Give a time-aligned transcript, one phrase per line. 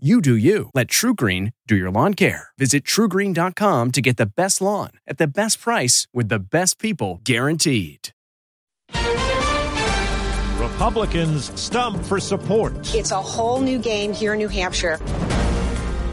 [0.00, 0.70] You do you.
[0.74, 2.50] Let TruGreen do your lawn care.
[2.56, 7.20] Visit trugreen.com to get the best lawn at the best price with the best people
[7.24, 8.10] guaranteed.
[10.54, 12.94] Republicans stump for support.
[12.94, 15.00] It's a whole new game here in New Hampshire.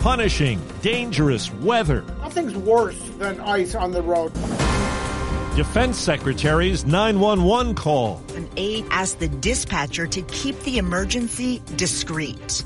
[0.00, 2.00] Punishing dangerous weather.
[2.22, 4.32] Nothing's worse than ice on the road.
[5.54, 8.22] Defense Secretary's 911 call.
[8.36, 12.64] An aide asked the dispatcher to keep the emergency discreet.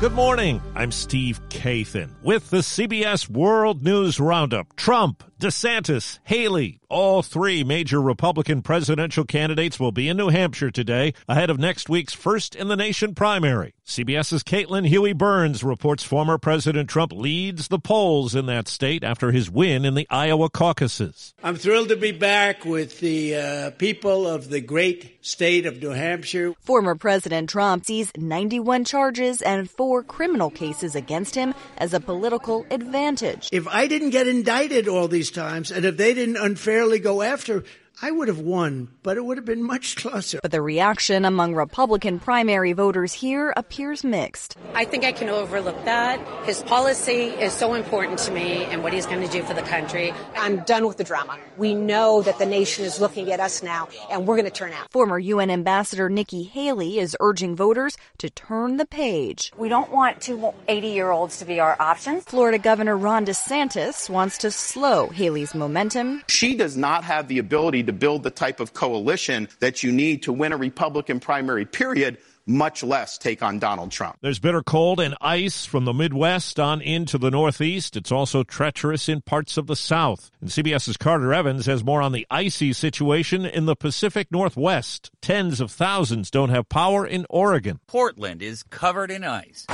[0.00, 0.62] Good morning.
[0.74, 4.74] I'm Steve Kathan with the CBS World News Roundup.
[4.74, 11.14] Trump, DeSantis, Haley, all three major Republican presidential candidates will be in New Hampshire today
[11.26, 13.72] ahead of next week's first in the nation primary.
[13.86, 19.32] CBS's Caitlin Huey Burns reports former President Trump leads the polls in that state after
[19.32, 21.34] his win in the Iowa caucuses.
[21.42, 25.90] I'm thrilled to be back with the uh, people of the great state of New
[25.90, 26.52] Hampshire.
[26.60, 32.66] Former President Trump sees 91 charges and four criminal cases against him as a political
[32.70, 33.48] advantage.
[33.52, 37.64] If I didn't get indicted all these times and if they didn't unfairly go after
[38.02, 40.38] I would have won, but it would have been much closer.
[40.40, 44.56] But the reaction among Republican primary voters here appears mixed.
[44.74, 46.18] I think I can overlook that.
[46.46, 49.62] His policy is so important to me and what he's going to do for the
[49.62, 50.14] country.
[50.34, 51.38] I'm done with the drama.
[51.58, 54.72] We know that the nation is looking at us now, and we're going to turn
[54.72, 54.90] out.
[54.90, 59.52] Former UN Ambassador Nikki Haley is urging voters to turn the page.
[59.58, 62.24] We don't want two 80 year olds to be our options.
[62.24, 66.22] Florida Governor Ron DeSantis wants to slow Haley's momentum.
[66.28, 70.22] She does not have the ability to build the type of coalition that you need
[70.24, 74.16] to win a Republican primary, period much less take on Donald Trump.
[74.20, 77.96] There's bitter cold and ice from the Midwest on into the Northeast.
[77.96, 80.30] It's also treacherous in parts of the South.
[80.40, 85.10] And CBS's Carter Evans has more on the icy situation in the Pacific Northwest.
[85.22, 87.80] Tens of thousands don't have power in Oregon.
[87.86, 89.66] Portland is covered in ice.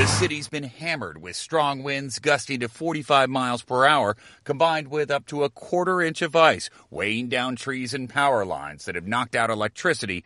[0.00, 5.10] The city's been hammered with strong winds gusting to 45 miles per hour, combined with
[5.10, 9.06] up to a quarter inch of ice, weighing down trees and power lines that have
[9.06, 10.22] knocked out electricity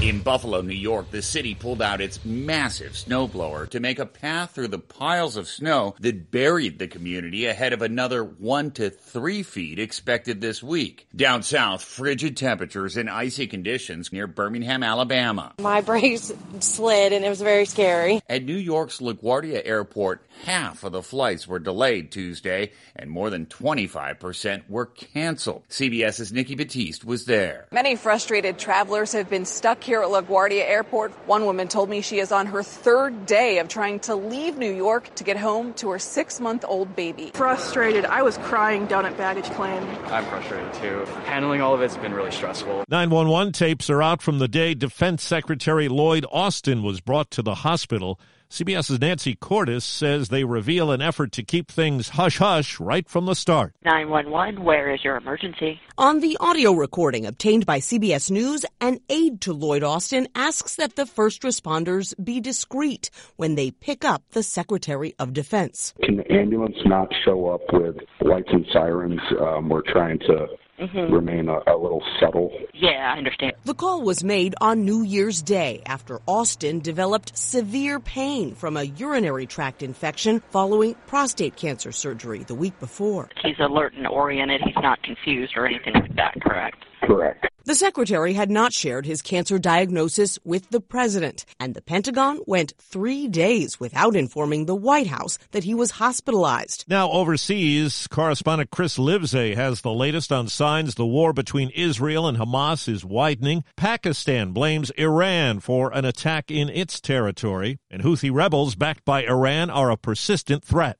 [0.00, 4.52] in Buffalo, New York, the city pulled out its massive snowblower to make a path
[4.52, 9.42] through the piles of snow that buried the community ahead of another one to three
[9.42, 11.08] feet expected this week.
[11.16, 15.54] Down south, frigid temperatures and icy conditions near Birmingham, Alabama.
[15.58, 18.20] My brakes slid and it was very scary.
[18.28, 23.46] At New York's LaGuardia Airport, half of the flights were delayed Tuesday and more than
[23.46, 25.64] 25% were canceled.
[25.70, 27.66] CBS's Nikki Battiste was there.
[27.72, 31.12] Many frustrated travelers have been stuck here at LaGuardia Airport.
[31.26, 34.70] One woman told me she is on her third day of trying to leave New
[34.70, 37.30] York to get home to her six month old baby.
[37.32, 38.04] Frustrated.
[38.04, 39.82] I was crying down at baggage claim.
[40.12, 41.06] I'm frustrated too.
[41.24, 42.84] Handling all of it's been really stressful.
[42.88, 47.54] 911 tapes are out from the day Defense Secretary Lloyd Austin was brought to the
[47.54, 48.20] hospital.
[48.50, 53.26] CBS's Nancy Cordes says they reveal an effort to keep things hush hush right from
[53.26, 53.74] the start.
[53.84, 55.78] 911, where is your emergency?
[55.98, 60.96] On the audio recording obtained by CBS News, an aide to Lloyd Austin asks that
[60.96, 65.92] the first responders be discreet when they pick up the Secretary of Defense.
[66.02, 69.20] Can the ambulance not show up with lights and sirens?
[69.38, 70.46] Um, we're trying to
[70.78, 71.12] Mm-hmm.
[71.12, 72.52] remain a, a, little subtle.
[72.72, 73.54] Yeah, I understand.
[73.64, 78.84] The call was made on New Year's Day after Austin developed severe pain from a
[78.84, 83.28] urinary tract infection following prostate cancer surgery the week before.
[83.42, 84.60] He's alert and oriented.
[84.64, 86.84] He's not confused or anything like that, correct?
[87.02, 87.46] Correct.
[87.68, 92.72] The secretary had not shared his cancer diagnosis with the president, and the Pentagon went
[92.80, 96.86] three days without informing the White House that he was hospitalized.
[96.88, 102.38] Now, overseas, correspondent Chris Livesay has the latest on signs the war between Israel and
[102.38, 103.64] Hamas is widening.
[103.76, 109.68] Pakistan blames Iran for an attack in its territory, and Houthi rebels backed by Iran
[109.68, 110.96] are a persistent threat.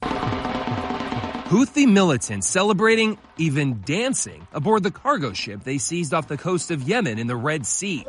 [1.48, 6.82] Houthi militants celebrating, even dancing, aboard the cargo ship they seized off the coast of
[6.82, 8.04] Yemen in the Red Sea.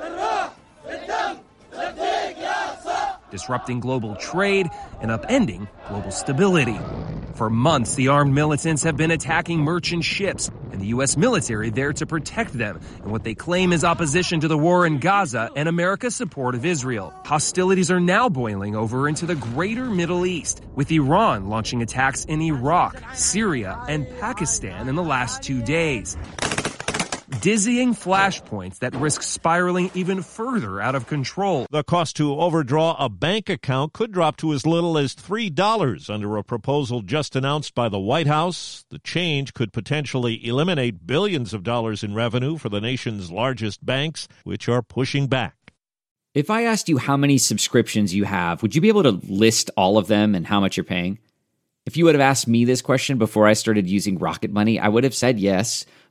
[3.31, 4.67] disrupting global trade
[5.01, 6.79] and upending global stability.
[7.35, 11.17] For months, the armed militants have been attacking merchant ships and the U.S.
[11.17, 14.99] military there to protect them in what they claim is opposition to the war in
[14.99, 17.13] Gaza and America's support of Israel.
[17.25, 22.41] Hostilities are now boiling over into the greater Middle East, with Iran launching attacks in
[22.41, 26.15] Iraq, Syria, and Pakistan in the last two days
[27.41, 31.65] dizzying flashpoints that risk spiraling even further out of control.
[31.69, 36.37] The cost to overdraw a bank account could drop to as little as $3 under
[36.37, 38.85] a proposal just announced by the White House.
[38.89, 44.27] The change could potentially eliminate billions of dollars in revenue for the nation's largest banks,
[44.43, 45.55] which are pushing back.
[46.35, 49.71] If I asked you how many subscriptions you have, would you be able to list
[49.75, 51.17] all of them and how much you're paying?
[51.85, 54.89] If you would have asked me this question before I started using Rocket Money, I
[54.89, 55.87] would have said yes.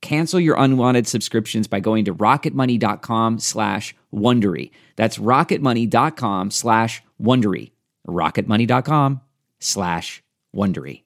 [0.00, 4.70] Cancel your unwanted subscriptions by going to rocketmoney.com slash Wondery.
[4.96, 7.72] That's rocketmoney.com slash Wondery.
[8.08, 9.20] rocketmoney.com
[9.58, 10.22] slash
[10.54, 11.02] Wondery.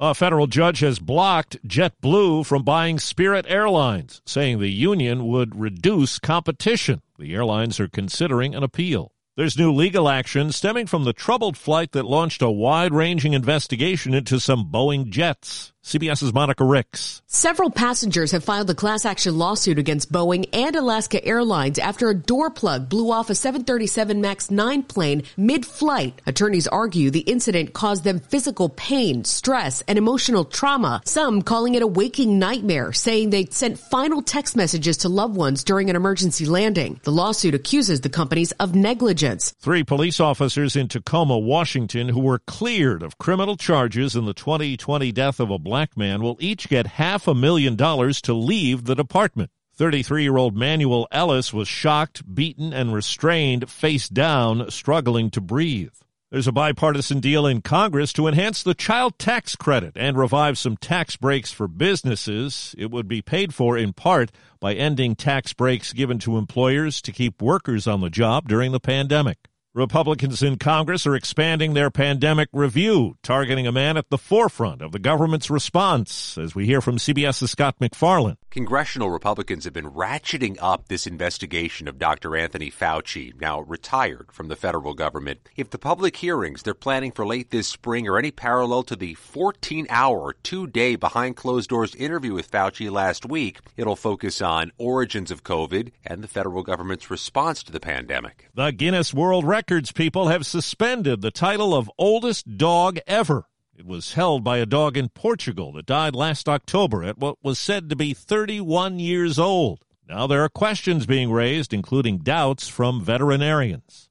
[0.00, 6.18] A federal judge has blocked JetBlue from buying Spirit Airlines, saying the union would reduce
[6.18, 7.00] competition.
[7.16, 9.12] The airlines are considering an appeal.
[9.36, 14.14] There's new legal action stemming from the troubled flight that launched a wide ranging investigation
[14.14, 15.72] into some Boeing jets.
[15.84, 17.20] CBS's Monica Ricks.
[17.26, 22.14] Several passengers have filed a class action lawsuit against Boeing and Alaska Airlines after a
[22.14, 26.22] door plug blew off a 737 MAX 9 plane mid-flight.
[26.24, 31.82] Attorneys argue the incident caused them physical pain, stress, and emotional trauma, some calling it
[31.82, 36.46] a waking nightmare, saying they sent final text messages to loved ones during an emergency
[36.46, 36.98] landing.
[37.02, 39.54] The lawsuit accuses the companies of negligence.
[39.60, 45.12] Three police officers in Tacoma, Washington, who were cleared of criminal charges in the 2020
[45.12, 48.84] death of a black black man will each get half a million dollars to leave
[48.84, 49.50] the department.
[49.74, 55.90] 33 year old Manuel Ellis was shocked, beaten, and restrained face down, struggling to breathe.
[56.30, 60.76] There's a bipartisan deal in Congress to enhance the child tax credit and revive some
[60.76, 62.76] tax breaks for businesses.
[62.78, 64.30] It would be paid for in part
[64.60, 68.78] by ending tax breaks given to employers to keep workers on the job during the
[68.78, 69.38] pandemic.
[69.76, 74.92] Republicans in Congress are expanding their pandemic review, targeting a man at the forefront of
[74.92, 78.36] the government's response, as we hear from CBS's Scott MacFarlane.
[78.50, 82.36] Congressional Republicans have been ratcheting up this investigation of Dr.
[82.36, 85.40] Anthony Fauci, now retired from the federal government.
[85.56, 89.14] If the public hearings they're planning for late this spring are any parallel to the
[89.14, 94.70] 14 hour, two day behind closed doors interview with Fauci last week, it'll focus on
[94.78, 98.50] origins of COVID and the federal government's response to the pandemic.
[98.54, 103.46] The Guinness World Records people have suspended the title of oldest dog ever.
[103.74, 107.58] It was held by a dog in Portugal that died last October at what was
[107.58, 109.80] said to be 31 years old.
[110.06, 114.10] Now there are questions being raised, including doubts from veterinarians.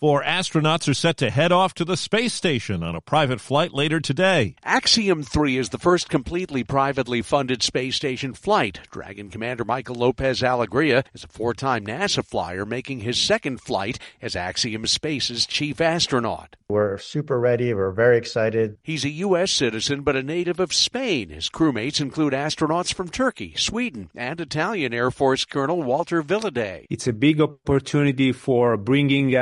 [0.00, 3.74] Four astronauts are set to head off to the space station on a private flight
[3.74, 4.54] later today.
[4.64, 8.80] Axiom 3 is the first completely privately funded space station flight.
[8.90, 13.98] Dragon Commander Michael Lopez Alegria is a four time NASA flyer making his second flight
[14.22, 16.56] as Axiom Space's chief astronaut.
[16.70, 17.74] We're super ready.
[17.74, 18.78] We're very excited.
[18.82, 19.50] He's a U.S.
[19.50, 21.28] citizen but a native of Spain.
[21.28, 26.86] His crewmates include astronauts from Turkey, Sweden, and Italian Air Force Colonel Walter Villadei.
[26.88, 29.40] It's a big opportunity for bringing uh,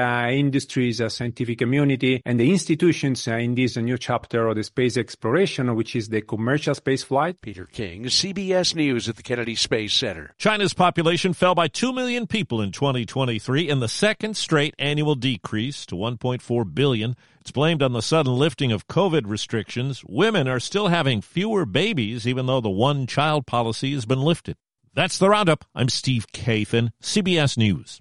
[0.48, 5.74] industries, scientific community, and the institutions uh, in this new chapter of the space exploration,
[5.74, 7.36] which is the commercial space flight.
[7.42, 10.32] Peter King, CBS News at the Kennedy Space Center.
[10.38, 15.84] China's population fell by 2 million people in 2023 in the second straight annual decrease
[15.84, 17.14] to 1.4 billion.
[17.42, 20.02] It's blamed on the sudden lifting of COVID restrictions.
[20.06, 24.56] Women are still having fewer babies, even though the one child policy has been lifted.
[24.94, 25.66] That's the roundup.
[25.74, 28.00] I'm Steve Kathan, CBS News.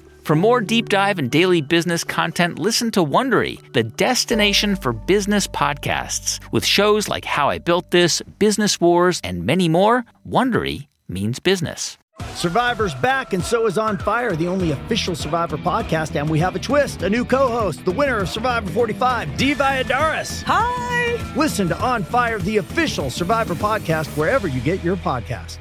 [0.21, 5.47] For more deep dive and daily business content, listen to Wondery, the destination for business
[5.47, 6.39] podcasts.
[6.51, 11.97] With shows like How I Built This, Business Wars, and many more, Wondery means business.
[12.35, 16.15] Survivor's back, and so is On Fire, the only official Survivor podcast.
[16.19, 19.55] And we have a twist a new co host, the winner of Survivor 45, Dee
[19.55, 20.43] Valladares.
[20.43, 21.33] Hi!
[21.35, 25.57] Listen to On Fire, the official Survivor podcast, wherever you get your podcast.